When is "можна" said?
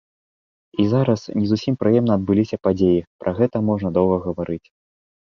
3.67-3.91